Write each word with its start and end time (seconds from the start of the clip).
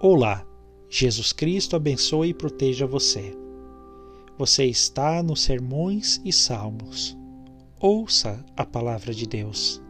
Olá, 0.00 0.46
Jesus 0.88 1.32
Cristo 1.32 1.74
abençoe 1.74 2.28
e 2.28 2.34
proteja 2.34 2.86
você. 2.86 3.36
Você 4.38 4.64
está 4.64 5.20
nos 5.24 5.42
Sermões 5.42 6.20
e 6.24 6.32
Salmos. 6.32 7.18
Ouça 7.80 8.44
a 8.56 8.64
palavra 8.64 9.12
de 9.12 9.26
Deus. 9.26 9.82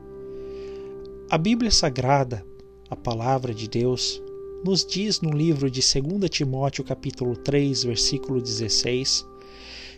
A 1.29 1.37
Bíblia 1.37 1.71
Sagrada, 1.71 2.43
a 2.89 2.97
palavra 2.97 3.53
de 3.53 3.69
Deus, 3.69 4.23
nos 4.65 4.83
diz 4.83 5.21
no 5.21 5.31
livro 5.31 5.71
de 5.71 5.83
2 5.83 6.31
Timóteo 6.31 6.85
capítulo 6.85 7.37
3, 7.37 7.85
versículo 7.85 8.41
16, 8.41 9.27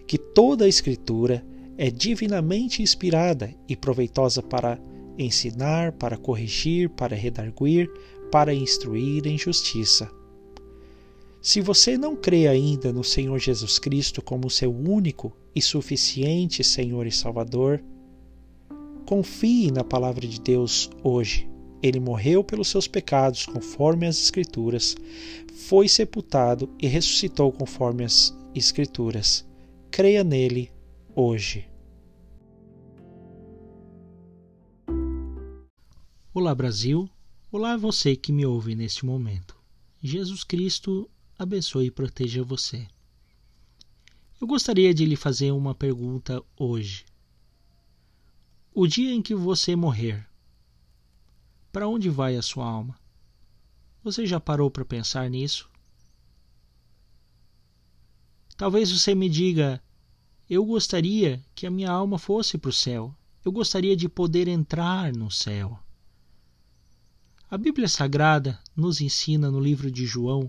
que 0.09 0.19
toda 0.19 0.65
a 0.65 0.69
escritura 0.69 1.47
é 1.79 1.89
divinamente 1.89 2.83
inspirada 2.83 3.55
e 3.69 3.77
proveitosa 3.77 4.43
para 4.43 4.77
ensinar, 5.17 5.93
para 5.93 6.17
corrigir, 6.17 6.91
para 6.91 7.15
redarguir, 7.15 7.89
para 8.31 8.55
instruir 8.55 9.27
em 9.27 9.37
justiça. 9.37 10.11
Se 11.43 11.61
você 11.61 11.97
não 11.97 12.15
crê 12.15 12.47
ainda 12.47 12.93
no 12.93 13.03
Senhor 13.03 13.39
Jesus 13.39 13.79
Cristo 13.79 14.21
como 14.21 14.51
seu 14.51 14.71
único 14.71 15.33
e 15.55 15.63
suficiente 15.63 16.63
Senhor 16.63 17.07
e 17.07 17.13
Salvador, 17.13 17.83
confie 19.07 19.71
na 19.71 19.83
palavra 19.83 20.27
de 20.27 20.41
Deus 20.41 20.91
hoje. 21.03 21.49
Ele 21.83 21.99
morreu 21.99 22.45
pelos 22.45 22.69
seus 22.69 22.87
pecados, 22.87 23.47
conforme 23.47 24.07
as 24.07 24.19
Escrituras, 24.19 24.95
foi 25.67 25.89
sepultado 25.89 26.69
e 26.79 26.87
ressuscitou 26.87 27.51
conforme 27.51 28.05
as 28.05 28.37
Escrituras. 28.55 29.47
Creia 29.91 30.23
nele 30.23 30.71
hoje. 31.15 31.67
Olá, 36.35 36.55
Brasil. 36.55 37.09
Olá, 37.53 37.77
você 37.77 38.15
que 38.15 38.31
me 38.31 38.47
ouve 38.47 38.77
neste 38.77 39.05
momento. 39.05 39.57
Jesus 40.01 40.45
Cristo 40.45 41.11
abençoe 41.37 41.87
e 41.87 41.91
proteja 41.91 42.45
você. 42.45 42.87
Eu 44.41 44.47
gostaria 44.47 44.95
de 44.95 45.05
lhe 45.05 45.17
fazer 45.17 45.51
uma 45.51 45.75
pergunta 45.75 46.41
hoje. 46.57 47.05
O 48.73 48.87
dia 48.87 49.13
em 49.13 49.21
que 49.21 49.35
você 49.35 49.75
morrer, 49.75 50.25
para 51.73 51.89
onde 51.89 52.09
vai 52.09 52.37
a 52.37 52.43
sua 52.43 52.65
alma? 52.65 52.97
Você 54.05 54.29
já 54.29 54.39
parou 54.39 54.71
para 54.71 54.85
pensar 54.85 55.29
nisso? 55.29 55.69
Talvez 58.57 58.93
você 58.93 59.13
me 59.13 59.29
diga: 59.29 59.83
eu 60.49 60.65
gostaria 60.65 61.45
que 61.53 61.67
a 61.67 61.71
minha 61.71 61.91
alma 61.91 62.17
fosse 62.17 62.57
para 62.57 62.71
o 62.71 62.73
céu. 62.73 63.13
Eu 63.45 63.51
gostaria 63.51 63.97
de 63.97 64.09
poder 64.09 64.47
entrar 64.47 65.13
no 65.13 65.33
céu. 65.33 65.77
A 67.51 67.59
Bíblia 67.59 67.89
Sagrada 67.89 68.61
nos 68.77 69.01
ensina 69.01 69.51
no 69.51 69.59
livro 69.59 69.91
de 69.91 70.07
João, 70.07 70.49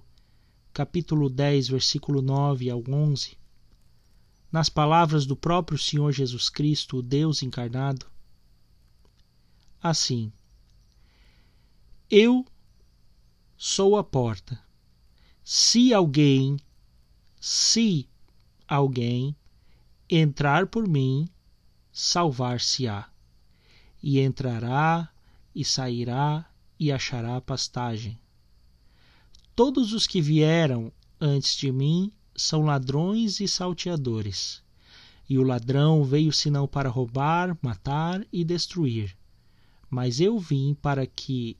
capítulo 0.72 1.32
10, 1.32 1.70
versículo 1.70 2.22
9 2.22 2.70
ao 2.70 2.84
11, 2.88 3.36
nas 4.52 4.70
palavras 4.70 5.26
do 5.26 5.36
próprio 5.36 5.80
Senhor 5.80 6.12
Jesus 6.12 6.48
Cristo, 6.48 6.98
o 6.98 7.02
Deus 7.02 7.42
encarnado, 7.42 8.06
assim: 9.82 10.32
Eu 12.08 12.46
sou 13.58 13.98
a 13.98 14.04
porta. 14.04 14.62
Se 15.44 15.96
alguém, 15.96 16.56
se 17.40 18.08
alguém 18.68 19.36
entrar 20.08 20.68
por 20.68 20.88
mim, 20.88 21.28
salvar-se-á, 21.92 23.10
e 24.04 24.20
entrará 24.20 25.12
e 25.56 25.66
sairá 25.66 26.51
e 26.82 26.92
achará 26.92 27.40
pastagem. 27.40 28.20
Todos 29.56 29.94
os 29.94 30.08
que 30.08 30.20
vieram 30.20 30.92
antes 31.20 31.56
de 31.56 31.72
mim 31.72 32.12
são 32.36 32.64
ladrões 32.64 33.40
e 33.40 33.48
salteadores. 33.48 34.64
E 35.30 35.38
o 35.38 35.44
ladrão 35.44 36.04
veio 36.04 36.34
senão 36.34 36.68
para 36.68 36.90
roubar, 36.90 37.56
matar 37.62 38.26
e 38.34 38.44
destruir. 38.44 39.16
Mas 39.92 40.20
eu 40.20 40.40
vim 40.40 40.74
para 40.74 41.06
que 41.06 41.56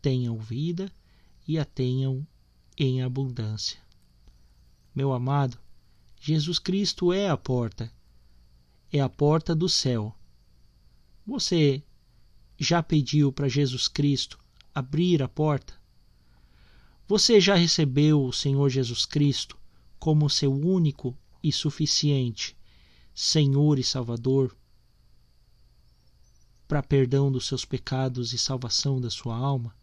tenham 0.00 0.38
vida 0.38 0.90
e 1.46 1.58
a 1.58 1.64
tenham 1.66 2.26
em 2.74 3.02
abundância. 3.02 3.78
Meu 4.94 5.12
amado, 5.12 5.58
Jesus 6.18 6.58
Cristo 6.58 7.12
é 7.12 7.28
a 7.28 7.36
porta, 7.36 7.92
é 8.90 8.98
a 8.98 9.10
porta 9.10 9.54
do 9.54 9.68
céu. 9.68 10.16
Você 11.26 11.82
já 12.58 12.82
pediu 12.82 13.32
para 13.32 13.48
Jesus 13.48 13.86
Cristo 13.86 14.38
abrir 14.74 15.22
a 15.22 15.28
porta? 15.28 15.74
Você 17.06 17.40
já 17.40 17.54
recebeu 17.54 18.24
o 18.24 18.32
Senhor 18.32 18.68
Jesus 18.68 19.06
Cristo 19.06 19.56
como 19.98 20.28
seu 20.28 20.52
único 20.52 21.16
e 21.42 21.52
suficiente 21.52 22.56
Senhor 23.14 23.78
e 23.78 23.84
Salvador 23.84 24.54
para 26.66 26.82
perdão 26.82 27.32
dos 27.32 27.46
seus 27.46 27.64
pecados 27.64 28.32
e 28.32 28.38
salvação 28.38 29.00
da 29.00 29.08
sua 29.08 29.34
alma? 29.36 29.74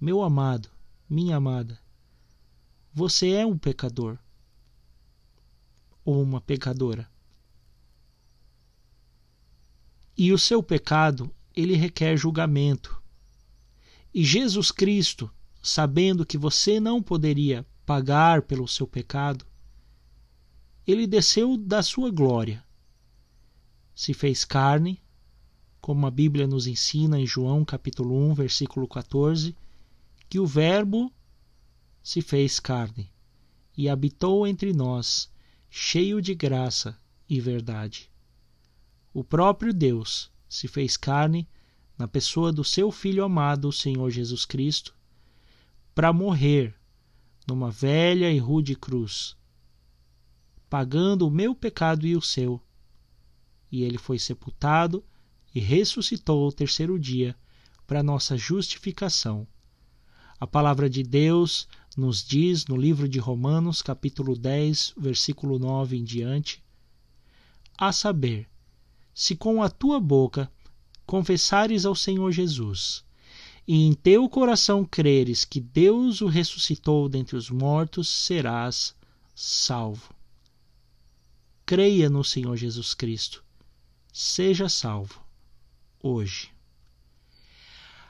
Meu 0.00 0.22
amado, 0.22 0.70
minha 1.08 1.36
amada, 1.36 1.78
você 2.94 3.30
é 3.30 3.44
um 3.44 3.58
pecador 3.58 4.16
ou 6.04 6.22
uma 6.22 6.40
pecadora? 6.40 7.09
E 10.22 10.34
o 10.34 10.38
seu 10.38 10.62
pecado, 10.62 11.34
ele 11.56 11.74
requer 11.76 12.14
julgamento. 12.14 13.02
E 14.12 14.22
Jesus 14.22 14.70
Cristo, 14.70 15.30
sabendo 15.62 16.26
que 16.26 16.36
você 16.36 16.78
não 16.78 17.02
poderia 17.02 17.66
pagar 17.86 18.42
pelo 18.42 18.68
seu 18.68 18.86
pecado, 18.86 19.46
ele 20.86 21.06
desceu 21.06 21.56
da 21.56 21.82
sua 21.82 22.10
glória. 22.10 22.62
Se 23.94 24.12
fez 24.12 24.44
carne, 24.44 25.02
como 25.80 26.06
a 26.06 26.10
Bíblia 26.10 26.46
nos 26.46 26.66
ensina 26.66 27.18
em 27.18 27.26
João 27.26 27.64
capítulo 27.64 28.14
1, 28.30 28.34
versículo 28.34 28.86
14, 28.86 29.56
que 30.28 30.38
o 30.38 30.46
Verbo 30.46 31.10
se 32.02 32.20
fez 32.20 32.60
carne 32.60 33.10
e 33.74 33.88
habitou 33.88 34.46
entre 34.46 34.74
nós, 34.74 35.32
cheio 35.70 36.20
de 36.20 36.34
graça 36.34 36.94
e 37.26 37.40
verdade 37.40 38.10
o 39.12 39.24
próprio 39.24 39.72
Deus 39.72 40.30
se 40.48 40.68
fez 40.68 40.96
carne 40.96 41.48
na 41.98 42.08
pessoa 42.08 42.52
do 42.52 42.64
seu 42.64 42.90
Filho 42.90 43.24
amado, 43.24 43.68
o 43.68 43.72
Senhor 43.72 44.10
Jesus 44.10 44.44
Cristo, 44.44 44.94
para 45.94 46.12
morrer 46.12 46.74
numa 47.46 47.70
velha 47.70 48.30
e 48.32 48.38
rude 48.38 48.76
cruz, 48.76 49.36
pagando 50.68 51.26
o 51.26 51.30
meu 51.30 51.54
pecado 51.54 52.06
e 52.06 52.16
o 52.16 52.22
seu. 52.22 52.60
E 53.70 53.82
ele 53.82 53.98
foi 53.98 54.18
sepultado 54.18 55.04
e 55.54 55.60
ressuscitou 55.60 56.44
ao 56.44 56.52
terceiro 56.52 56.98
dia 56.98 57.36
para 57.86 58.02
nossa 58.02 58.36
justificação. 58.36 59.46
A 60.38 60.46
palavra 60.46 60.88
de 60.88 61.02
Deus 61.02 61.68
nos 61.96 62.24
diz 62.24 62.66
no 62.66 62.76
livro 62.76 63.08
de 63.08 63.18
Romanos, 63.18 63.82
capítulo 63.82 64.36
10, 64.36 64.94
versículo 64.96 65.58
9 65.58 65.96
em 65.96 66.04
diante, 66.04 66.62
a 67.76 67.92
saber, 67.92 68.48
se 69.14 69.36
com 69.36 69.62
a 69.62 69.68
tua 69.68 70.00
boca 70.00 70.50
confessares 71.06 71.84
ao 71.84 71.94
Senhor 71.94 72.30
Jesus 72.32 73.04
e 73.66 73.86
em 73.86 73.92
teu 73.92 74.28
coração 74.28 74.84
creres 74.84 75.44
que 75.44 75.60
Deus 75.60 76.20
o 76.20 76.26
ressuscitou 76.26 77.08
dentre 77.08 77.36
os 77.36 77.50
mortos, 77.50 78.08
serás 78.08 78.94
salvo. 79.32 80.12
Creia 81.64 82.10
no 82.10 82.24
Senhor 82.24 82.56
Jesus 82.56 82.94
Cristo. 82.94 83.44
Seja 84.12 84.68
salvo 84.68 85.24
hoje. 86.02 86.50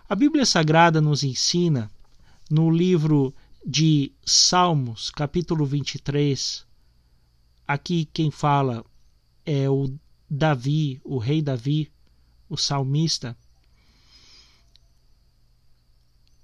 A 0.09 0.15
Bíblia 0.15 0.47
Sagrada 0.47 0.99
nos 0.99 1.23
ensina 1.23 1.91
no 2.51 2.71
livro 2.71 3.35
de 3.65 4.13
Salmos, 4.25 5.11
capítulo 5.11 5.67
23. 5.67 6.67
Aqui 7.69 8.09
quem 8.15 8.31
fala 8.31 8.83
é 9.45 9.69
o 9.69 9.95
Davi, 10.31 11.01
o 11.03 11.19
rei 11.19 11.43
Davi, 11.43 11.93
o 12.49 12.57
salmista, 12.57 13.37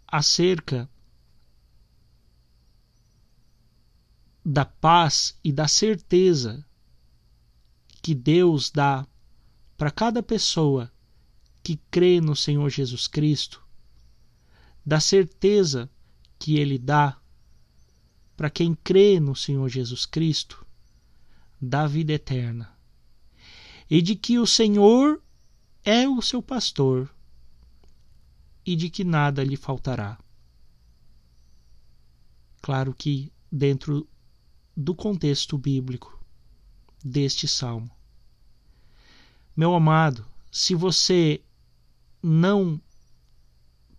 acerca 0.09 0.91
da 4.45 4.65
paz 4.65 5.39
e 5.43 5.53
da 5.53 5.69
certeza 5.69 6.67
que 8.03 8.13
Deus 8.13 8.71
dá 8.71 9.07
para 9.77 9.93
cada 9.93 10.21
pessoa 10.21 10.93
que 11.63 11.77
crê 11.89 12.21
no 12.21 12.35
Senhor 12.35 12.69
Jesus 12.71 13.07
Cristo, 13.07 13.65
da 14.85 14.99
certeza 14.99 15.89
que 16.41 16.59
Ele 16.59 16.77
dá 16.77 17.21
para 18.37 18.51
quem 18.51 18.75
crê 18.75 19.21
no 19.21 19.35
Senhor 19.37 19.69
Jesus 19.69 20.07
Cristo, 20.07 20.67
da 21.61 21.87
vida 21.87 22.13
eterna 22.13 22.76
e 23.89 24.03
de 24.03 24.17
que 24.17 24.39
o 24.39 24.47
Senhor 24.47 25.23
é 25.85 26.09
o 26.09 26.21
seu 26.21 26.43
pastor 26.43 27.09
e 28.65 28.75
de 28.75 28.91
que 28.91 29.05
nada 29.05 29.45
lhe 29.45 29.57
faltará. 29.57 30.19
Claro 32.61 32.93
que 32.93 33.33
dentro 33.51 34.09
do 34.77 34.95
contexto 34.95 35.57
bíblico 35.57 36.21
deste 37.03 37.47
salmo. 37.47 37.91
Meu 39.57 39.73
amado, 39.75 40.27
se 40.51 40.75
você 40.75 41.41
não 42.21 42.81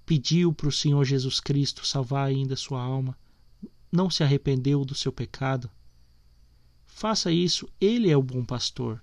pediu 0.05 0.53
para 0.53 0.67
o 0.67 0.71
Senhor 0.71 1.03
Jesus 1.05 1.39
Cristo 1.39 1.87
salvar 1.87 2.27
ainda 2.27 2.55
sua 2.55 2.81
alma, 2.81 3.17
não 3.91 4.09
se 4.09 4.21
arrependeu 4.21 4.83
do 4.83 4.93
seu 4.93 5.11
pecado, 5.11 5.71
faça 6.85 7.31
isso, 7.31 7.67
ele 7.79 8.09
é 8.09 8.17
o 8.17 8.21
bom 8.21 8.43
pastor. 8.43 9.01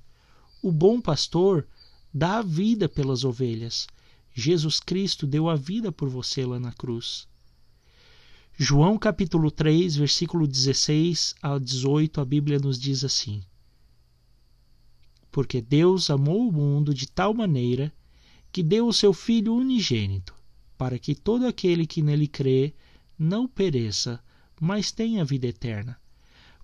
O 0.64 0.72
bom 0.72 0.98
pastor 0.98 1.68
dá 2.10 2.38
a 2.38 2.42
vida 2.42 2.88
pelas 2.88 3.22
ovelhas. 3.22 3.86
Jesus 4.32 4.80
Cristo 4.80 5.26
deu 5.26 5.46
a 5.46 5.54
vida 5.54 5.92
por 5.92 6.08
você 6.08 6.46
lá 6.46 6.58
na 6.58 6.72
cruz. 6.72 7.28
João 8.56 8.96
capítulo 8.96 9.50
3, 9.50 9.94
versículo 9.96 10.46
16 10.46 11.34
a 11.42 11.58
18, 11.58 12.18
a 12.18 12.24
Bíblia 12.24 12.58
nos 12.58 12.78
diz 12.78 13.04
assim: 13.04 13.42
Porque 15.30 15.60
Deus 15.60 16.08
amou 16.08 16.48
o 16.48 16.52
mundo 16.52 16.94
de 16.94 17.08
tal 17.08 17.34
maneira 17.34 17.92
que 18.50 18.62
deu 18.62 18.88
o 18.88 18.92
seu 18.94 19.12
Filho 19.12 19.54
unigênito, 19.54 20.34
para 20.78 20.98
que 20.98 21.14
todo 21.14 21.46
aquele 21.46 21.86
que 21.86 22.00
nele 22.00 22.26
crê 22.26 22.72
não 23.18 23.46
pereça, 23.46 24.18
mas 24.58 24.90
tenha 24.90 25.26
vida 25.26 25.46
eterna. 25.46 26.00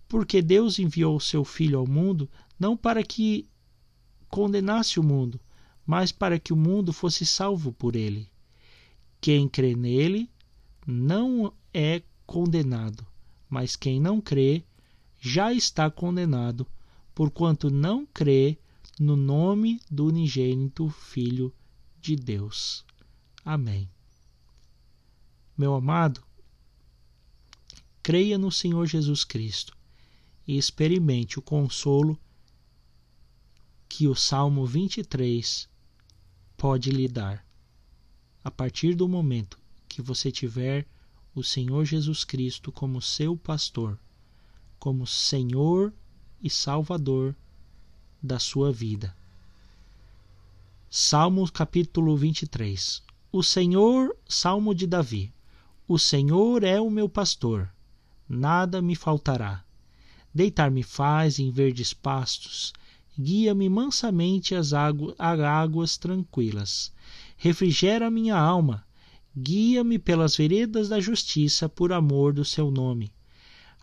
Porque 0.08 0.41
Deus 0.41 0.79
enviou 0.79 1.17
o 1.17 1.20
seu 1.20 1.44
Filho 1.44 1.79
ao 1.79 1.87
mundo 1.87 2.31
não 2.58 2.75
para 2.75 3.05
que 3.05 3.46
condenasse 4.31 5.00
o 5.00 5.03
mundo, 5.03 5.41
mas 5.85 6.12
para 6.12 6.38
que 6.38 6.53
o 6.53 6.56
mundo 6.56 6.93
fosse 6.93 7.27
salvo 7.27 7.73
por 7.73 7.97
ele. 7.97 8.31
Quem 9.21 9.49
crê 9.49 9.75
nele 9.75 10.31
não 10.87 11.53
é 11.75 12.03
condenado, 12.25 13.06
mas 13.49 13.77
quem 13.77 14.00
não 14.00 14.21
crê 14.21 14.65
já 15.19 15.53
está 15.53 15.91
condenado, 15.91 16.67
porquanto 17.15 17.69
não 17.69 18.06
crê 18.06 18.56
no 18.99 19.17
nome 19.17 19.81
do 19.91 20.06
unigênito 20.06 20.88
Filho 20.88 21.53
de 22.00 22.17
Deus. 22.17 22.85
Amém. 23.44 23.91
Meu 25.56 25.75
amado, 25.75 26.23
creia 28.03 28.38
no 28.38 28.50
Senhor 28.50 28.87
Jesus 28.87 29.25
Cristo 29.25 29.77
e 30.47 30.56
experimente 30.56 31.38
o 31.38 31.43
consolo 31.43 32.19
que 33.90 34.06
o 34.06 34.14
Salmo 34.14 34.64
23 34.64 35.69
pode 36.56 36.92
lhe 36.92 37.08
dar. 37.08 37.44
A 38.42 38.50
partir 38.50 38.94
do 38.94 39.08
momento 39.08 39.58
que 39.88 40.00
você 40.00 40.31
tiver 40.31 40.87
o 41.34 41.42
Senhor 41.42 41.84
Jesus 41.84 42.22
Cristo 42.22 42.70
como 42.70 43.02
seu 43.02 43.37
pastor, 43.37 43.98
como 44.78 45.08
Senhor 45.08 45.92
e 46.40 46.48
Salvador 46.48 47.34
da 48.22 48.38
sua 48.38 48.72
vida. 48.72 49.14
Salmo 50.88 51.50
capítulo 51.50 52.16
23. 52.16 53.02
O 53.32 53.43
Senhor, 53.43 54.16
Salmo 54.28 54.72
de 54.72 54.86
Davi. 54.86 55.34
O 55.88 55.98
Senhor 55.98 56.62
é 56.62 56.81
o 56.81 56.88
meu 56.88 57.08
pastor, 57.08 57.69
nada 58.28 58.81
me 58.81 58.94
faltará. 58.94 59.64
Deitar-me 60.32 60.84
faz 60.84 61.40
em 61.40 61.50
verdes 61.50 61.93
pastos, 61.93 62.72
guia-me 63.18 63.68
mansamente 63.68 64.54
às 64.54 64.72
águas 64.72 65.96
tranquilas. 65.96 66.92
Refrigera 67.36 68.10
minha 68.10 68.36
alma, 68.36 68.84
guia-me 69.36 69.98
pelas 69.98 70.36
veredas 70.36 70.88
da 70.88 71.00
justiça 71.00 71.68
por 71.68 71.92
amor 71.92 72.32
do 72.32 72.44
seu 72.44 72.70
nome. 72.70 73.12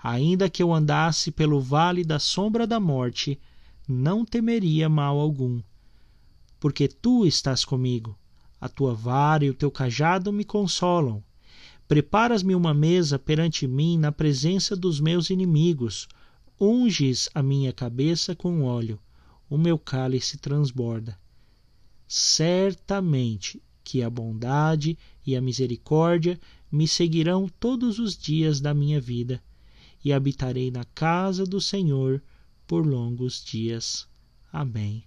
Ainda 0.01 0.49
que 0.49 0.61
eu 0.61 0.73
andasse 0.73 1.31
pelo 1.31 1.59
vale 1.59 2.03
da 2.03 2.19
sombra 2.19 2.67
da 2.67 2.79
morte, 2.79 3.39
não 3.87 4.23
temeria 4.23 4.87
mal 4.87 5.19
algum, 5.19 5.61
porque 6.59 6.87
tu 6.87 7.25
estás 7.25 7.65
comigo. 7.65 8.17
A 8.59 8.67
tua 8.67 8.93
vara 8.93 9.45
e 9.45 9.49
o 9.49 9.53
teu 9.53 9.69
cajado 9.69 10.33
me 10.33 10.43
consolam. 10.43 11.23
Preparas-me 11.87 12.55
uma 12.55 12.73
mesa 12.73 13.19
perante 13.19 13.67
mim 13.67 13.97
na 13.97 14.11
presença 14.11 14.75
dos 14.75 14.99
meus 14.99 15.29
inimigos. 15.29 16.07
Unges 16.59 17.29
a 17.33 17.41
minha 17.43 17.71
cabeça 17.71 18.35
com 18.35 18.63
óleo. 18.63 18.99
O 19.49 19.57
meu 19.57 19.79
cálice 19.79 20.37
transborda. 20.37 21.17
Certamente 22.07 23.61
que 23.83 24.03
a 24.03 24.09
bondade 24.09 24.97
e 25.25 25.35
a 25.35 25.41
misericórdia 25.41 26.39
me 26.71 26.87
seguirão 26.87 27.47
todos 27.47 27.99
os 27.99 28.17
dias 28.17 28.59
da 28.59 28.73
minha 28.73 28.99
vida, 28.99 29.41
e 30.03 30.11
habitarei 30.11 30.69
na 30.69 30.83
casa 30.85 31.45
do 31.45 31.59
Senhor 31.59 32.21
por 32.65 32.85
longos 32.85 33.43
dias. 33.43 34.07
Amém. 34.51 35.05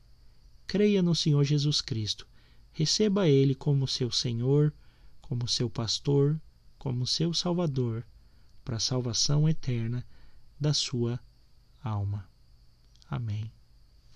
Creia 0.66 1.02
no 1.02 1.14
Senhor 1.14 1.44
Jesus 1.44 1.80
Cristo. 1.80 2.26
Receba 2.72 3.28
Ele 3.28 3.54
como 3.54 3.86
seu 3.86 4.10
Senhor, 4.10 4.72
como 5.20 5.46
seu 5.46 5.68
pastor, 5.68 6.40
como 6.78 7.06
seu 7.06 7.34
Salvador, 7.34 8.06
para 8.64 8.76
a 8.76 8.80
salvação 8.80 9.48
eterna 9.48 10.06
da 10.58 10.72
sua 10.72 11.20
alma. 11.82 12.28
Amém. 13.08 13.50